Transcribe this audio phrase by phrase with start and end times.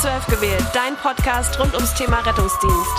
[0.00, 2.90] 12 gewählt, dein Podcast rund ums Thema Rettungsdienst.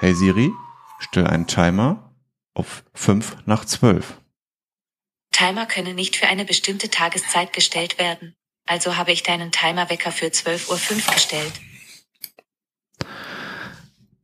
[0.00, 0.50] Hey Siri,
[0.98, 2.12] stell einen Timer
[2.52, 4.18] auf 5 nach 12.
[5.30, 8.34] Timer können nicht für eine bestimmte Tageszeit gestellt werden.
[8.66, 11.52] Also habe ich deinen Timerwecker für 12.05 Uhr gestellt.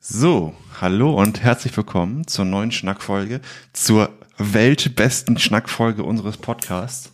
[0.01, 3.41] So, hallo und herzlich willkommen zur neuen Schnackfolge,
[3.73, 7.13] zur weltbesten Schnackfolge unseres Podcasts.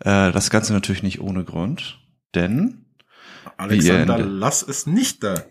[0.00, 2.00] Äh, das Ganze natürlich nicht ohne Grund,
[2.34, 2.84] denn
[3.56, 5.44] Alexander Lass ist nicht da.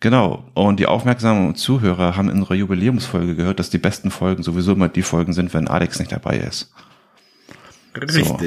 [0.00, 0.50] Genau.
[0.54, 4.88] Und die aufmerksamen Zuhörer haben in unserer Jubiläumsfolge gehört, dass die besten Folgen sowieso immer
[4.88, 6.72] die Folgen sind, wenn Alex nicht dabei ist.
[7.96, 8.26] Richtig.
[8.26, 8.38] So.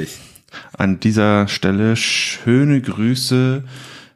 [0.76, 3.64] An dieser Stelle schöne Grüße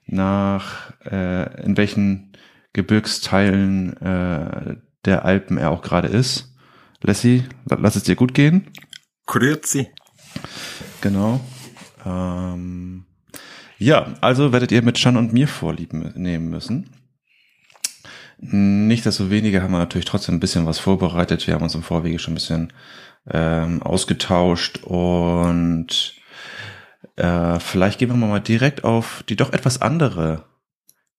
[0.07, 2.33] nach äh, in welchen
[2.73, 6.55] Gebirgsteilen äh, der Alpen er auch gerade ist.
[7.03, 8.71] Lassie, lass es dir gut gehen.
[9.27, 9.91] Grüezi.
[11.03, 11.41] Genau.
[12.07, 13.05] Ähm,
[13.77, 16.89] ja, also werdet ihr mit Chan und mir Vorlieb nehmen müssen.
[18.39, 21.47] Nicht desto weniger haben wir natürlich trotzdem ein bisschen was vorbereitet.
[21.47, 22.73] Wir haben uns im Vorwege schon ein bisschen
[23.31, 26.15] ähm, ausgetauscht und
[27.17, 30.45] äh, vielleicht gehen wir mal direkt auf die doch etwas andere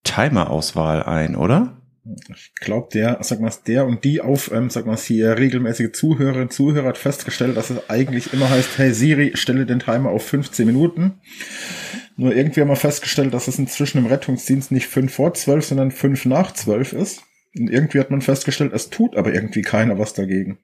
[0.03, 1.77] Timer-Auswahl ein, oder?
[2.35, 6.43] Ich glaube, der, sag mal, der und die auf, ähm, sag mal, hier regelmäßige Zuhörerinnen
[6.43, 10.25] und Zuhörer hat festgestellt, dass es eigentlich immer heißt, hey Siri, stelle den Timer auf
[10.27, 11.21] 15 Minuten.
[12.17, 15.91] Nur irgendwie haben wir festgestellt, dass es inzwischen im Rettungsdienst nicht 5 vor 12, sondern
[15.91, 17.23] 5 nach 12 ist.
[17.57, 20.57] Und irgendwie hat man festgestellt, es tut aber irgendwie keiner was dagegen.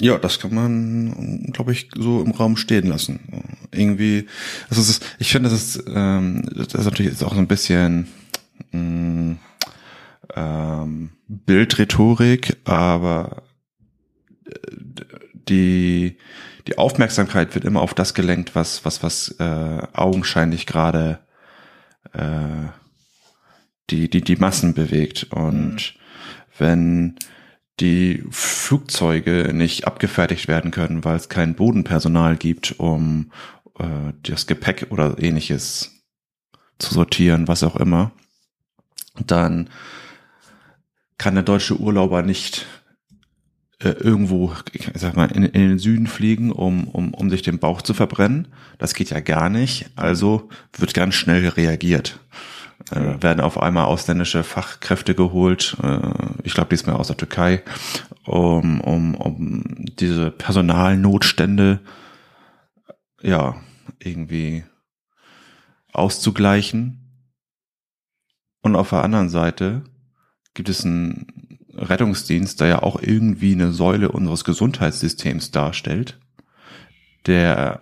[0.00, 3.20] Ja, das kann man, glaube ich, so im Raum stehen lassen.
[3.72, 4.26] Irgendwie,
[4.70, 8.06] also ist, ich finde, das ist, ähm, das ist natürlich jetzt auch so ein bisschen
[8.70, 9.38] mh, mm,
[10.34, 13.42] ähm, Bildrhetorik, aber
[14.46, 14.52] äh,
[15.48, 16.18] die
[16.66, 21.20] die Aufmerksamkeit wird immer auf das gelenkt, was was was äh, augenscheinlich gerade
[22.12, 22.68] äh,
[23.90, 25.80] die die die Massen bewegt und mhm.
[26.58, 27.18] wenn
[27.80, 33.30] die Flugzeuge nicht abgefertigt werden können, weil es kein Bodenpersonal gibt, um
[33.78, 35.92] äh, das Gepäck oder ähnliches
[36.78, 38.12] zu sortieren, was auch immer,
[39.26, 39.70] dann
[41.18, 42.66] kann der deutsche Urlauber nicht
[43.80, 47.58] äh, irgendwo, ich sag mal, in, in, den Süden fliegen, um, um, um sich den
[47.58, 48.48] Bauch zu verbrennen.
[48.78, 49.90] Das geht ja gar nicht.
[49.96, 52.20] Also wird ganz schnell reagiert
[52.90, 56.00] äh, werden auf einmal ausländische Fachkräfte geholt, äh,
[56.42, 57.62] ich glaube diesmal aus der Türkei,
[58.24, 59.64] um, um, um
[59.98, 61.80] diese Personalnotstände
[63.22, 63.56] ja
[63.98, 64.64] irgendwie
[65.92, 67.04] auszugleichen.
[68.60, 69.82] Und auf der anderen Seite
[70.58, 71.26] gibt es einen
[71.72, 76.18] Rettungsdienst, der ja auch irgendwie eine Säule unseres Gesundheitssystems darstellt,
[77.26, 77.78] der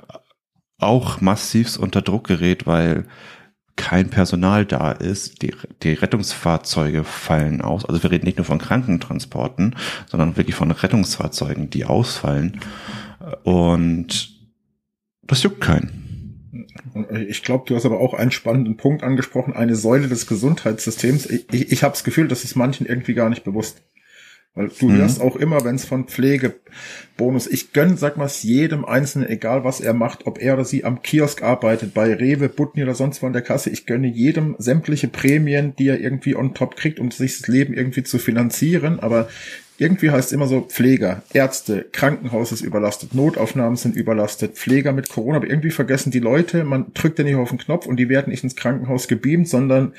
[0.78, 3.06] auch massivst unter Druck gerät, weil
[3.76, 7.86] kein Personal da ist, die, die Rettungsfahrzeuge fallen aus.
[7.86, 12.60] Also wir reden nicht nur von Krankentransporten, sondern wirklich von Rettungsfahrzeugen, die ausfallen.
[13.42, 14.36] Und
[15.22, 16.05] das juckt keinen.
[17.28, 21.26] Ich glaube, du hast aber auch einen spannenden Punkt angesprochen, eine Säule des Gesundheitssystems.
[21.26, 23.82] Ich, ich, ich habe das Gefühl, das ist manchen irgendwie gar nicht bewusst.
[24.56, 24.96] Weil du mhm.
[24.96, 29.80] hörst auch immer, wenn es von Pflegebonus, ich gönn, sag mal, jedem Einzelnen, egal was
[29.80, 33.26] er macht, ob er oder sie am Kiosk arbeitet, bei Rewe, Butni oder sonst wo
[33.26, 37.10] in der Kasse, ich gönne jedem sämtliche Prämien, die er irgendwie on top kriegt, um
[37.10, 39.28] sich das Leben irgendwie zu finanzieren, aber
[39.78, 45.08] irgendwie heißt es immer so Pfleger, Ärzte, Krankenhaus ist überlastet, Notaufnahmen sind überlastet, Pfleger mit
[45.08, 48.08] Corona, aber irgendwie vergessen die Leute, man drückt ja nicht auf den Knopf und die
[48.08, 49.92] werden nicht ins Krankenhaus gebeamt, sondern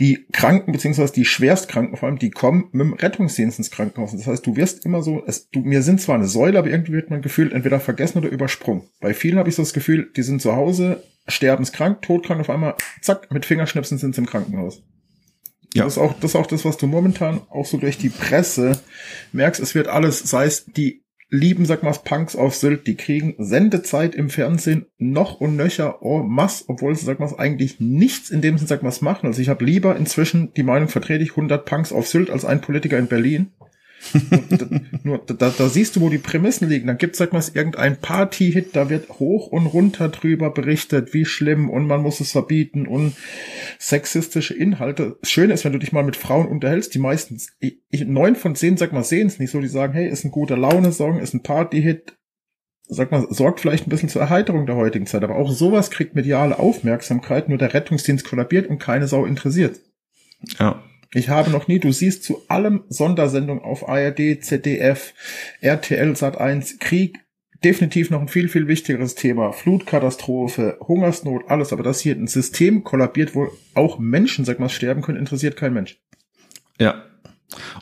[0.00, 4.10] die Kranken, beziehungsweise die Schwerstkranken vor allem, die kommen mit dem Rettungsdienst ins Krankenhaus.
[4.12, 6.94] Das heißt, du wirst immer so, es, du, mir sind zwar eine Säule, aber irgendwie
[6.94, 8.82] wird man gefühlt entweder vergessen oder übersprungen.
[9.00, 12.74] Bei vielen habe ich so das Gefühl, die sind zu Hause, sterbenskrank, todkrank, auf einmal,
[13.00, 14.82] zack, mit Fingerschnipsen sind sie im Krankenhaus.
[15.74, 15.84] Ja.
[15.84, 18.80] Das ist auch, das ist auch das, was du momentan auch so durch die Presse
[19.32, 19.60] merkst.
[19.60, 24.14] Es wird alles, sei es die lieben, sag mal, Punks auf Sylt, die kriegen Sendezeit
[24.14, 28.56] im Fernsehen noch und nöcher en masse, obwohl sie, sag mal, eigentlich nichts in dem
[28.56, 29.26] Sinn, sag mal, machen.
[29.26, 32.60] Also ich habe lieber inzwischen, die Meinung vertrete ich, 100 Punks auf Sylt als ein
[32.60, 33.50] Politiker in Berlin.
[35.02, 36.86] Nur da, da siehst du, wo die Prämissen liegen.
[36.86, 41.70] Dann gibt's sag mal irgendein Party-Hit, da wird hoch und runter drüber berichtet, wie schlimm
[41.70, 43.14] und man muss es verbieten und
[43.78, 45.16] sexistische Inhalte.
[45.20, 47.56] Das Schöne ist, wenn du dich mal mit Frauen unterhältst, die meistens,
[47.90, 50.56] neun von zehn, sag mal, sehen es nicht so, die sagen, hey, ist ein guter
[50.56, 52.16] Laune-Song, ist ein Party-Hit,
[52.86, 56.14] sag mal, sorgt vielleicht ein bisschen zur Erheiterung der heutigen Zeit, aber auch sowas kriegt
[56.14, 59.80] mediale Aufmerksamkeit, nur der Rettungsdienst kollabiert und keine Sau interessiert.
[60.58, 60.82] Ja.
[61.14, 65.14] Ich habe noch nie, du siehst zu allem Sondersendung auf ARD, ZDF,
[65.60, 67.20] RTL Sat1, Krieg,
[67.62, 69.52] definitiv noch ein viel, viel wichtigeres Thema.
[69.52, 71.72] Flutkatastrophe, Hungersnot, alles.
[71.72, 75.72] Aber dass hier ein System kollabiert, wo auch Menschen, sag mal, sterben können, interessiert kein
[75.72, 75.98] Mensch.
[76.80, 77.04] Ja.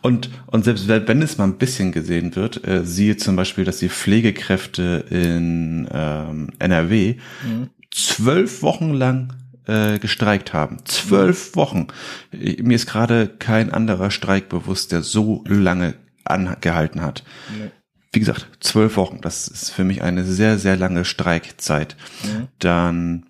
[0.03, 3.79] Und, und selbst wenn es mal ein bisschen gesehen wird, äh, siehe zum Beispiel, dass
[3.79, 7.15] die Pflegekräfte in ähm, NRW
[7.47, 7.71] mhm.
[7.91, 9.33] zwölf Wochen lang
[9.67, 10.79] äh, gestreikt haben.
[10.85, 11.89] Zwölf Wochen.
[12.33, 15.95] Mir ist gerade kein anderer Streik bewusst, der so lange
[16.25, 17.25] angehalten hat.
[17.59, 17.71] Nee.
[18.13, 19.21] Wie gesagt, zwölf Wochen.
[19.23, 21.97] Das ist für mich eine sehr, sehr lange Streikzeit.
[22.25, 22.49] Mhm.
[22.59, 23.27] Dann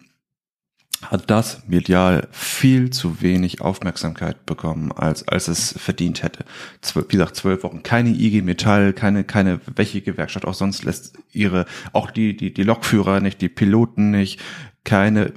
[1.02, 6.44] hat das medial viel zu wenig Aufmerksamkeit bekommen, als, als es verdient hätte.
[6.80, 7.82] Zwölf, wie gesagt, zwölf Wochen.
[7.82, 12.62] Keine IG Metall, keine, keine, welche Gewerkschaft auch sonst lässt ihre, auch die, die, die
[12.62, 14.40] Lokführer nicht, die Piloten nicht,
[14.84, 15.32] keine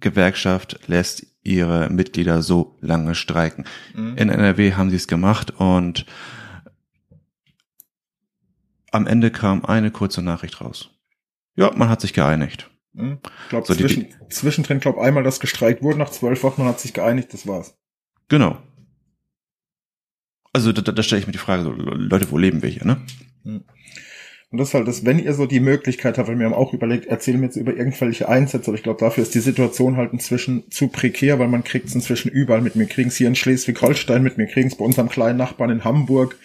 [0.00, 3.64] Gewerkschaft lässt ihre Mitglieder so lange streiken.
[3.94, 4.16] Mhm.
[4.16, 6.06] In NRW haben sie es gemacht und
[8.90, 10.90] am Ende kam eine kurze Nachricht raus.
[11.56, 12.70] Ja, man hat sich geeinigt.
[12.92, 13.18] Mhm.
[13.44, 16.80] Ich glaube, so zwischen, zwischendrin, glaube einmal, dass gestreikt wurde, nach zwölf Wochen, man hat
[16.80, 17.76] sich geeinigt, das war's.
[18.28, 18.58] Genau.
[20.52, 23.00] Also da, da stelle ich mir die Frage, so, Leute, wo leben wir hier, ne?
[23.44, 23.64] Mhm.
[24.50, 26.72] Und das ist halt das, wenn ihr so die Möglichkeit habt, weil wir haben auch
[26.72, 30.14] überlegt, erzählen wir jetzt über irgendwelche Einsätze, aber ich glaube, dafür ist die Situation halt
[30.14, 32.74] inzwischen zu prekär, weil man kriegt es inzwischen überall mit.
[32.74, 35.84] Mir kriegen es hier in Schleswig-Holstein mit, mir kriegen es bei unserem kleinen Nachbarn in
[35.84, 36.36] Hamburg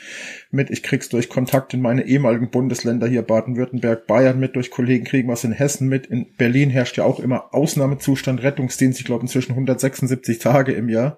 [0.51, 5.05] mit, ich krieg's durch Kontakt in meine ehemaligen Bundesländer hier Baden-Württemberg, Bayern mit, durch Kollegen
[5.05, 6.05] kriegen was in Hessen mit.
[6.07, 11.17] In Berlin herrscht ja auch immer Ausnahmezustand, Rettungsdienst, ich glaube inzwischen 176 Tage im Jahr.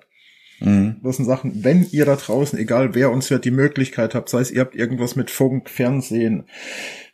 [0.60, 0.98] Mhm.
[1.04, 4.42] Das sind Sachen, wenn ihr da draußen, egal wer uns hört, die Möglichkeit habt, sei
[4.42, 6.46] es ihr habt irgendwas mit Funk, Fernsehen,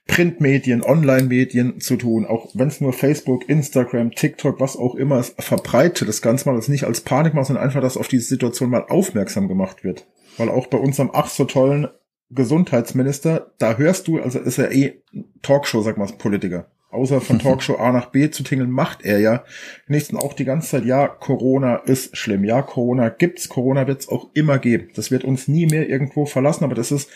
[0.07, 5.41] Printmedien, Online-Medien zu tun, auch wenn es nur Facebook, Instagram, TikTok, was auch immer ist,
[5.41, 8.69] verbreitet das Ganze mal, das nicht als Panik macht, sondern einfach, dass auf diese Situation
[8.69, 10.07] mal aufmerksam gemacht wird.
[10.37, 11.87] Weil auch bei unserem ach so tollen
[12.29, 15.01] Gesundheitsminister, da hörst du, also ist er eh
[15.41, 19.43] Talkshow, sag mal, Politiker außer von Talkshow A nach B zu tingeln, macht er ja
[19.87, 24.29] nächsten auch die ganze Zeit, ja, Corona ist schlimm, ja, Corona gibt's, Corona wird's auch
[24.33, 24.89] immer geben.
[24.95, 27.09] Das wird uns nie mehr irgendwo verlassen, aber das ist,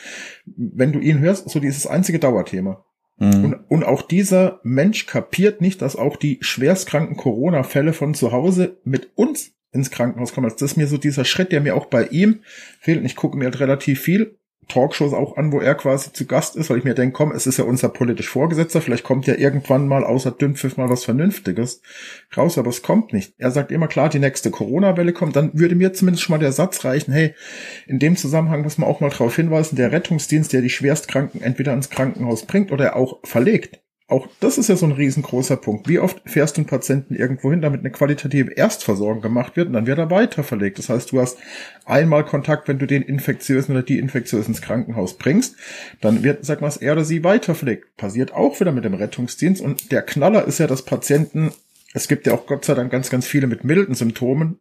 [0.56, 2.84] wenn du ihn hörst, so dieses einzige Dauerthema.
[3.18, 3.46] Mhm.
[3.46, 8.80] Und, und auch dieser Mensch kapiert nicht, dass auch die schwerstkranken Corona-Fälle von zu Hause
[8.84, 10.46] mit uns ins Krankenhaus kommen.
[10.46, 12.42] Also das ist mir so dieser Schritt, der mir auch bei ihm
[12.80, 13.00] fehlt.
[13.00, 14.38] Und ich gucke mir halt relativ viel
[14.68, 17.48] Talkshows auch an, wo er quasi zu Gast ist, weil ich mir denke, komm, es
[17.48, 21.82] ist ja unser politisch Vorgesetzter, vielleicht kommt ja irgendwann mal außer Dünnpfiff mal was Vernünftiges
[22.36, 23.34] raus, aber es kommt nicht.
[23.38, 26.52] Er sagt immer klar, die nächste Corona-Welle kommt, dann würde mir zumindest schon mal der
[26.52, 27.34] Satz reichen, hey,
[27.88, 31.74] in dem Zusammenhang muss man auch mal darauf hinweisen, der Rettungsdienst, der die Schwerstkranken entweder
[31.74, 35.90] ins Krankenhaus bringt oder auch verlegt, auch das ist ja so ein riesengroßer Punkt.
[35.90, 39.74] Wie oft fährst du einen Patienten irgendwo hin, damit eine qualitative Erstversorgung gemacht wird und
[39.74, 40.78] dann wird er weiter verlegt.
[40.78, 41.40] Das heißt, du hast
[41.86, 45.56] einmal Kontakt, wenn du den Infektiösen oder die Infektiösen ins Krankenhaus bringst,
[46.02, 47.98] dann wird, sag mal, er oder sie weiter verlegt.
[47.98, 51.52] Passiert auch wieder mit dem Rettungsdienst und der Knaller ist ja, dass Patienten,
[51.96, 54.60] es gibt ja auch Gott sei Dank ganz, ganz viele mit milden Symptomen,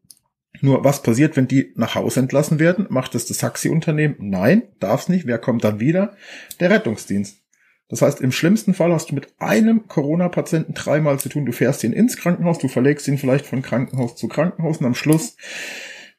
[0.62, 2.86] nur was passiert, wenn die nach Hause entlassen werden?
[2.88, 4.16] Macht es das Taxiunternehmen?
[4.20, 5.26] Nein, darf's nicht.
[5.26, 6.16] Wer kommt dann wieder?
[6.60, 7.43] Der Rettungsdienst.
[7.88, 11.44] Das heißt, im schlimmsten Fall hast du mit einem Corona-Patienten dreimal zu tun.
[11.44, 14.94] Du fährst ihn ins Krankenhaus, du verlegst ihn vielleicht von Krankenhaus zu Krankenhaus und am
[14.94, 15.36] Schluss,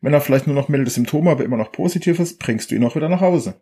[0.02, 2.84] wenn er vielleicht nur noch milde Symptome, aber immer noch positiv ist, bringst du ihn
[2.84, 3.56] auch wieder nach Hause.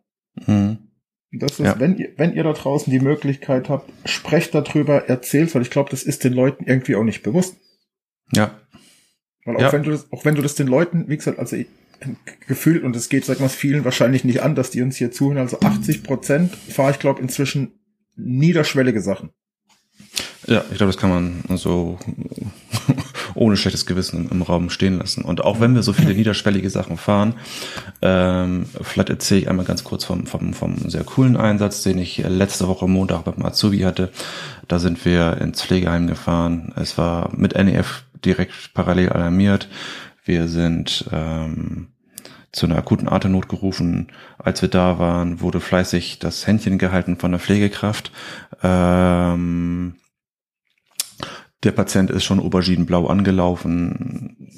[0.46, 0.90] Mhm.
[1.32, 1.80] Das ist, ja.
[1.80, 5.90] wenn ihr, wenn ihr da draußen die Möglichkeit habt, sprecht darüber, erzählt, weil ich glaube,
[5.90, 7.58] das ist den Leuten irgendwie auch nicht bewusst.
[8.34, 8.60] Ja.
[9.46, 9.74] Weil auch ja.
[9.74, 11.58] wenn du das, auch wenn du das den Leuten, wie gesagt, also
[12.48, 15.40] gefühlt, und es geht, sag mal, vielen wahrscheinlich nicht an, dass die uns hier zuhören,
[15.40, 17.80] also 80 Prozent fahre ich, glaube inzwischen
[18.16, 19.32] niederschwellige Sachen.
[20.46, 21.98] Ja, ich glaube, das kann man so
[23.36, 25.24] ohne schlechtes Gewissen im, Raum stehen lassen.
[25.24, 27.36] Und auch wenn wir so viele niederschwellige Sachen fahren,
[28.02, 32.18] ähm, vielleicht erzähle ich einmal ganz kurz vom, vom, vom sehr coolen Einsatz, den ich
[32.18, 34.12] letzte Woche Montag beim Azubi hatte.
[34.68, 36.74] Da sind wir ins Pflegeheim gefahren.
[36.76, 39.70] Es war mit NEF direkt parallel alarmiert.
[40.26, 41.93] Wir sind ähm,
[42.54, 44.08] zu einer akuten Atemnot gerufen.
[44.38, 48.12] Als wir da waren, wurde fleißig das Händchen gehalten von der Pflegekraft.
[48.62, 49.96] Ähm,
[51.64, 54.52] der Patient ist schon auberginenblau angelaufen.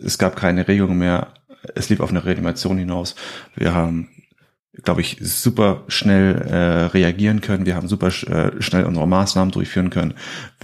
[0.00, 1.34] Es gab keine Regung mehr.
[1.74, 3.14] Es lief auf eine Reanimation hinaus.
[3.54, 4.10] Wir haben,
[4.82, 7.64] glaube ich, super schnell äh, reagieren können.
[7.64, 10.14] Wir haben super äh, schnell unsere Maßnahmen durchführen können.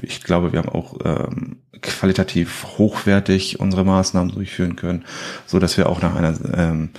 [0.03, 5.05] Ich glaube, wir haben auch ähm, qualitativ hochwertig unsere Maßnahmen durchführen können,
[5.47, 6.91] so dass wir auch nach einer ähm,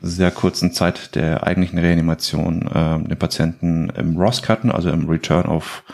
[0.00, 5.46] sehr kurzen Zeit der eigentlichen Reanimation ähm, den Patienten im ROS hatten, also im Return
[5.46, 5.84] of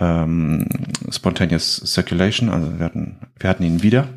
[0.00, 0.66] ähm,
[1.10, 4.08] Spontaneous Circulation, also wir hatten, wir hatten ihn wieder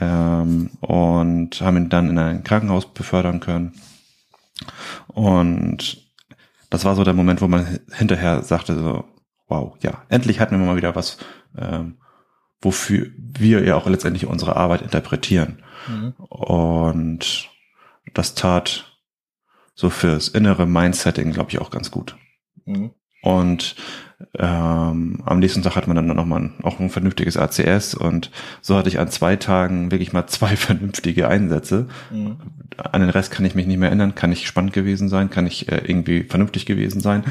[0.00, 3.72] ähm, und haben ihn dann in ein Krankenhaus befördern können.
[5.08, 6.06] Und
[6.70, 9.04] das war so der Moment, wo man hinterher sagte so,
[9.48, 11.18] wow, ja, endlich hatten wir mal wieder was,
[11.56, 11.96] ähm,
[12.60, 15.62] wofür wir ja auch letztendlich unsere Arbeit interpretieren.
[15.88, 16.14] Mhm.
[16.18, 17.48] Und
[18.14, 18.98] das tat
[19.74, 22.16] so fürs innere Mindsetting, glaube ich, auch ganz gut.
[22.64, 22.92] Mhm.
[23.22, 23.76] Und
[24.38, 28.30] ähm, am nächsten Tag hat man dann nochmal auch ein vernünftiges ACS und
[28.62, 31.88] so hatte ich an zwei Tagen wirklich mal zwei vernünftige Einsätze.
[32.10, 32.36] Mhm.
[32.78, 35.46] An den Rest kann ich mich nicht mehr ändern, kann ich spannend gewesen sein, kann
[35.46, 37.24] ich äh, irgendwie vernünftig gewesen sein.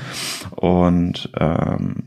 [0.52, 2.04] Und ähm,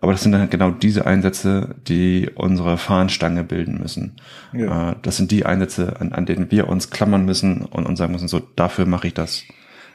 [0.00, 4.16] aber das sind dann genau diese Einsätze, die unsere Fahnenstange bilden müssen.
[4.52, 4.92] Ja.
[4.92, 8.12] Äh, das sind die Einsätze, an, an denen wir uns klammern müssen und, und sagen
[8.12, 9.44] müssen, so dafür mache ich das.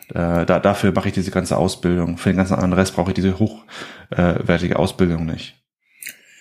[0.09, 2.17] Äh, da, dafür mache ich diese ganze Ausbildung.
[2.17, 5.57] Für den ganzen anderen Rest brauche ich diese hochwertige Ausbildung nicht.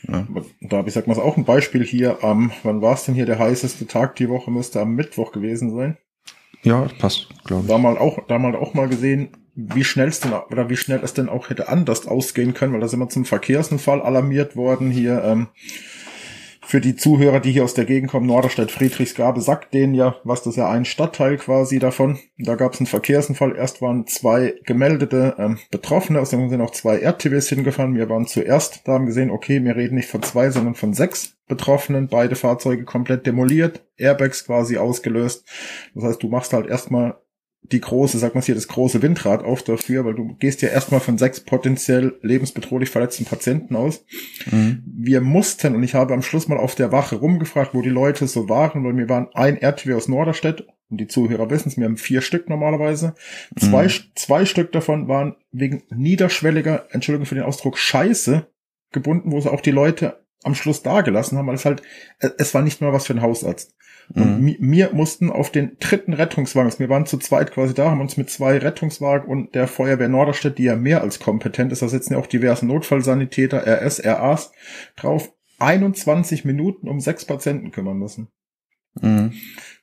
[0.09, 0.27] Ja.
[0.61, 3.27] Da habe ich sag mal auch ein Beispiel hier am, wann war es denn hier
[3.27, 4.51] der heißeste Tag die Woche?
[4.51, 5.99] Müsste am Mittwoch gewesen sein.
[6.63, 7.69] Ja, passt, glaube ich.
[7.69, 11.01] Da mal auch, da mal auch mal gesehen, wie schnell es denn oder wie schnell
[11.03, 14.91] es denn auch hätte anders ausgehen können, weil da sind wir zum Verkehrsunfall alarmiert worden
[14.91, 15.23] hier.
[15.25, 15.49] Ähm,
[16.71, 20.45] für die Zuhörer, die hier aus der Gegend kommen, Norderstedt Friedrichsgabe, sagt denen ja, was
[20.45, 22.21] das ja ein Stadtteil quasi davon.
[22.39, 23.57] Da gab es einen Verkehrsunfall.
[23.57, 27.97] Erst waren zwei gemeldete ähm, Betroffene, aus dem sind auch zwei RTWs hingefahren.
[27.97, 31.37] Wir waren zuerst, da haben gesehen, okay, wir reden nicht von zwei, sondern von sechs
[31.49, 32.07] Betroffenen.
[32.07, 35.45] Beide Fahrzeuge komplett demoliert, Airbags quasi ausgelöst.
[35.97, 37.17] Das heißt, du machst halt erstmal
[37.63, 41.01] die große, sag mal hier, das große Windrad auf dafür, weil du gehst ja erstmal
[41.01, 44.05] von sechs potenziell lebensbedrohlich verletzten Patienten aus.
[44.51, 44.83] Mhm.
[44.87, 48.27] Wir mussten, und ich habe am Schluss mal auf der Wache rumgefragt, wo die Leute
[48.27, 51.85] so waren, weil wir waren ein RTW aus Norderstedt, und die Zuhörer wissen es, wir
[51.85, 53.15] haben vier Stück normalerweise.
[53.57, 53.93] Zwei, mhm.
[54.17, 58.49] zwei Stück davon waren wegen niederschwelliger, Entschuldigung für den Ausdruck, Scheiße
[58.91, 61.83] gebunden, wo sie auch die Leute am Schluss dagelassen haben, weil es halt,
[62.19, 63.77] es war nicht mal was für einen Hausarzt.
[64.13, 64.57] Und mhm.
[64.59, 68.17] wir mussten auf den dritten Rettungswagen, also wir waren zu zweit quasi da, haben uns
[68.17, 72.15] mit zwei Rettungswagen und der Feuerwehr Norderstedt, die ja mehr als kompetent ist, da sitzen
[72.15, 74.53] ja auch diverse Notfallsanitäter, RS, RAs
[74.97, 78.29] drauf, 21 Minuten um sechs Patienten kümmern müssen.
[79.01, 79.33] Mhm.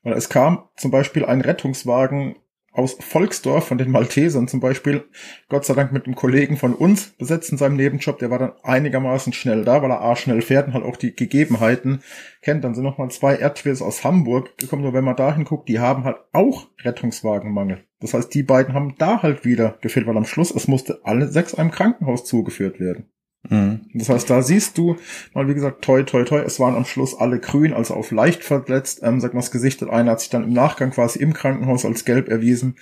[0.03, 2.35] Weil es kam zum Beispiel ein Rettungswagen
[2.77, 5.05] aus Volksdorf von den Maltesern zum Beispiel,
[5.49, 8.53] Gott sei Dank mit einem Kollegen von uns besetzt in seinem Nebenjob, der war dann
[8.63, 12.01] einigermaßen schnell da, weil er A schnell fährt und halt auch die Gegebenheiten
[12.41, 12.63] kennt.
[12.63, 15.79] Dann sind noch mal zwei Erdwils aus Hamburg gekommen, nur wenn man da hinguckt, die
[15.79, 17.83] haben halt auch Rettungswagenmangel.
[17.99, 21.27] Das heißt, die beiden haben da halt wieder gefehlt, weil am Schluss, es musste alle
[21.27, 23.09] sechs einem Krankenhaus zugeführt werden.
[23.49, 23.81] Mhm.
[23.93, 24.97] Das heißt, da siehst du
[25.33, 28.43] mal, wie gesagt, toi, toi, toi, es waren am Schluss alle grün, also auf leicht
[28.43, 31.85] verletzt, ähm, sagt man das Gesicht, einer hat sich dann im Nachgang quasi im Krankenhaus
[31.85, 32.75] als gelb erwiesen.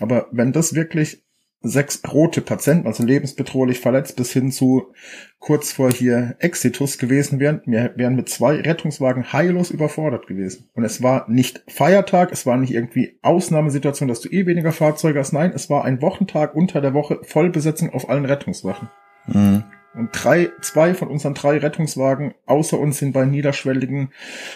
[0.00, 1.22] Aber wenn das wirklich
[1.62, 4.92] sechs rote Patienten, also lebensbedrohlich verletzt, bis hin zu
[5.38, 10.68] kurz vor hier Exitus gewesen wären, wir wären mit zwei Rettungswagen heillos überfordert gewesen.
[10.74, 15.20] Und es war nicht Feiertag, es war nicht irgendwie Ausnahmesituation, dass du eh weniger Fahrzeuge
[15.20, 15.32] hast.
[15.32, 18.90] Nein, es war ein Wochentag unter der Woche Vollbesetzung auf allen Rettungswachen.
[19.26, 19.62] Mhm.
[19.94, 24.12] Und drei, zwei von unseren drei Rettungswagen außer uns sind bei niederschwelligen,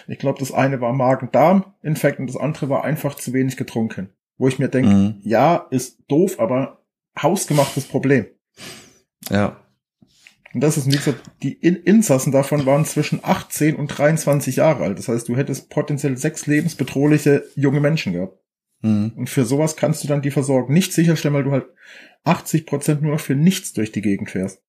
[0.08, 4.10] ich glaube, das eine war Magen-Darm-Infekt und das andere war einfach zu wenig getrunken.
[4.38, 5.20] Wo ich mir denke, mhm.
[5.22, 6.82] ja, ist doof, aber
[7.20, 8.26] hausgemachtes Problem.
[9.30, 9.60] Ja.
[10.54, 14.84] Und das ist, wie gesagt, die In Insassen davon waren zwischen 18 und 23 Jahre
[14.84, 14.98] alt.
[14.98, 18.38] Das heißt, du hättest potenziell sechs lebensbedrohliche junge Menschen gehabt.
[18.80, 19.12] Mhm.
[19.16, 21.66] Und für sowas kannst du dann die Versorgung nicht sicherstellen, weil du halt
[22.24, 24.62] 80 Prozent nur noch für nichts durch die Gegend fährst.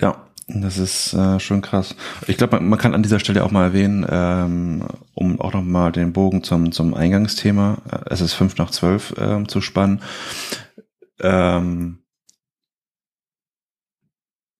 [0.00, 1.94] Ja, das ist äh, schon krass.
[2.26, 5.62] Ich glaube, man, man, kann an dieser Stelle auch mal erwähnen, ähm, um auch noch
[5.62, 10.00] mal den Bogen zum, zum Eingangsthema, äh, es ist fünf nach zwölf äh, zu spannen.
[11.20, 11.98] Ähm,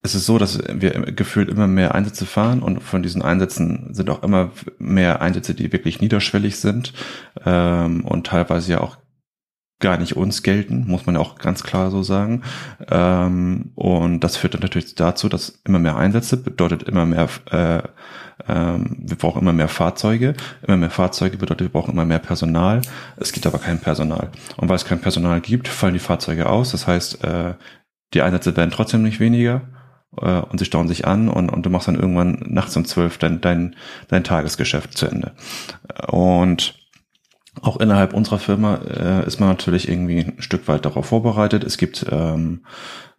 [0.03, 4.11] es ist so, dass wir gefühlt immer mehr Einsätze fahren und von diesen Einsätzen sind
[4.11, 6.93] auch immer mehr Einsätze, die wirklich niederschwellig sind
[7.45, 8.97] ähm, und teilweise ja auch
[9.81, 12.43] gar nicht uns gelten, muss man auch ganz klar so sagen.
[12.91, 17.83] Ähm, und das führt dann natürlich dazu, dass immer mehr Einsätze bedeutet immer mehr, äh,
[18.49, 20.35] ähm, wir brauchen immer mehr Fahrzeuge.
[20.67, 22.83] Immer mehr Fahrzeuge bedeutet, wir brauchen immer mehr Personal.
[23.17, 24.31] Es gibt aber kein Personal.
[24.57, 26.73] Und weil es kein Personal gibt, fallen die Fahrzeuge aus.
[26.73, 27.55] Das heißt, äh,
[28.15, 29.63] die Einsätze werden trotzdem nicht weniger
[30.21, 33.19] äh, und sie stauen sich an und, und du machst dann irgendwann nachts um zwölf
[33.19, 33.77] dein, dein,
[34.09, 35.33] dein Tagesgeschäft zu Ende.
[36.09, 36.78] Und
[37.63, 41.65] auch innerhalb unserer Firma äh, ist man natürlich irgendwie ein Stück weit darauf vorbereitet.
[41.65, 42.65] Es gibt ähm,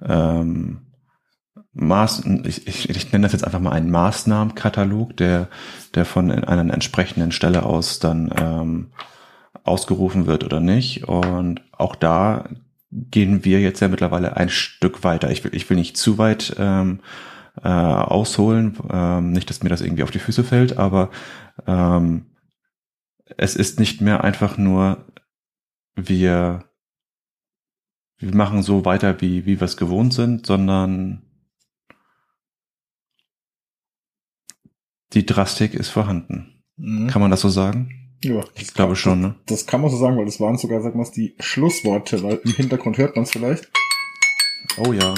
[0.03, 0.81] ähm,
[1.73, 5.47] Maß, ich, ich, ich nenne das jetzt einfach mal einen Maßnahmenkatalog, der,
[5.95, 8.87] der von einer entsprechenden Stelle aus dann ähm,
[9.63, 11.07] ausgerufen wird oder nicht.
[11.07, 12.49] Und auch da
[12.91, 15.29] gehen wir jetzt ja mittlerweile ein Stück weiter.
[15.31, 16.99] Ich will, ich will nicht zu weit ähm,
[17.63, 21.09] äh, ausholen, ähm, nicht, dass mir das irgendwie auf die Füße fällt, aber
[21.67, 22.25] ähm,
[23.37, 25.05] es ist nicht mehr einfach nur,
[25.95, 26.69] wir,
[28.17, 31.23] wir machen so weiter, wie, wie wir es gewohnt sind, sondern
[35.13, 36.63] die Drastik ist vorhanden.
[36.77, 37.07] Mhm.
[37.07, 37.95] Kann man das so sagen?
[38.23, 39.35] Ja, Ich glaube schon, ne?
[39.45, 42.51] Das kann man so sagen, weil das waren sogar, sag mal, die Schlussworte, weil im
[42.51, 43.71] Hintergrund hört man es vielleicht.
[44.77, 45.13] Oh ja.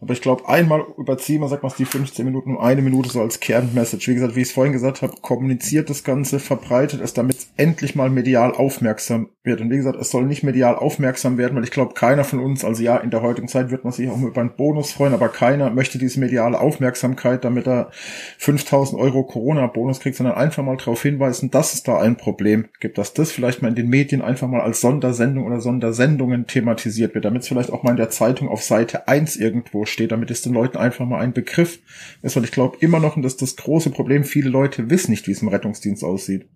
[0.00, 3.20] Aber ich glaube, einmal überziehen wir, sag mal, die 15 Minuten um eine Minute so
[3.20, 4.10] als Kernmessage.
[4.10, 7.96] Wie gesagt, wie ich es vorhin gesagt habe, kommuniziert das Ganze, verbreitet es, damit endlich
[7.96, 9.60] mal medial aufmerksam wird.
[9.60, 12.64] Und wie gesagt, es soll nicht medial aufmerksam werden, weil ich glaube, keiner von uns,
[12.64, 15.28] also ja, in der heutigen Zeit wird man sich auch über einen Bonus freuen, aber
[15.28, 17.90] keiner möchte diese mediale Aufmerksamkeit, damit er
[18.38, 22.96] 5000 Euro Corona-Bonus kriegt, sondern einfach mal darauf hinweisen, dass es da ein Problem gibt,
[22.96, 27.24] dass das vielleicht mal in den Medien einfach mal als Sondersendung oder Sondersendungen thematisiert wird,
[27.24, 30.42] damit es vielleicht auch mal in der Zeitung auf Seite 1 irgendwo steht, damit es
[30.42, 31.80] den Leuten einfach mal ein Begriff
[32.22, 32.36] ist.
[32.36, 35.26] Und ich glaube immer noch, und das ist das große Problem, viele Leute wissen nicht,
[35.26, 36.46] wie es im Rettungsdienst aussieht.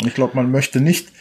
[0.00, 1.12] Und ich glaube, man möchte nicht,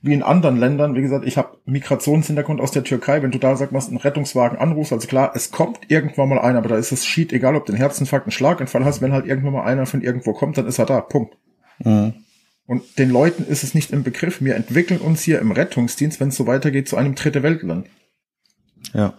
[0.00, 3.56] wie in anderen Ländern, wie gesagt, ich habe Migrationshintergrund aus der Türkei, wenn du da
[3.56, 6.92] sag mal einen Rettungswagen anrufst, also klar, es kommt irgendwann mal einer, aber da ist
[6.92, 9.86] es schied, egal ob du einen Herzinfarkt, einen Schlaganfall hast, wenn halt irgendwann mal einer
[9.86, 11.36] von irgendwo kommt, dann ist er da, Punkt.
[11.80, 12.14] Mhm.
[12.66, 14.42] Und den Leuten ist es nicht im Begriff.
[14.42, 17.88] Wir entwickeln uns hier im Rettungsdienst, wenn es so weitergeht, zu einem dritte Weltland.
[18.92, 19.14] Ja.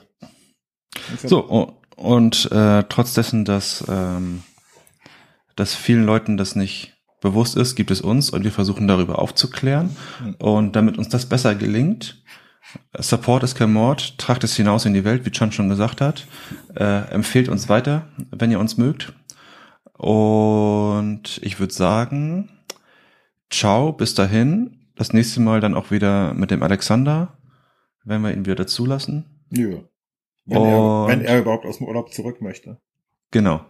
[1.23, 4.43] So, und äh, trotz dessen, dass, ähm,
[5.55, 9.95] dass vielen Leuten das nicht bewusst ist, gibt es uns und wir versuchen darüber aufzuklären.
[10.39, 12.23] Und damit uns das besser gelingt,
[12.97, 16.27] Support ist kein Mord, tragt es hinaus in die Welt, wie Chan schon gesagt hat.
[16.75, 19.13] Äh, empfehlt uns weiter, wenn ihr uns mögt.
[19.93, 22.49] Und ich würde sagen,
[23.49, 24.75] ciao, bis dahin.
[24.95, 27.37] Das nächste Mal dann auch wieder mit dem Alexander,
[28.03, 29.45] wenn wir ihn wieder zulassen.
[29.49, 29.79] Ja.
[30.45, 32.79] Wenn, er, wenn er überhaupt aus dem Urlaub zurück möchte.
[33.31, 33.65] Genau.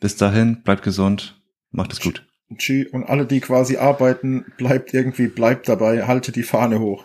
[0.00, 2.26] Bis dahin, bleibt gesund, macht es gut.
[2.58, 2.88] Tschü.
[2.92, 7.04] Und alle, die quasi arbeiten, bleibt irgendwie, bleibt dabei, haltet die Fahne hoch.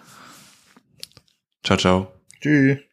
[1.64, 2.12] Ciao, ciao.
[2.42, 2.87] Tschüss.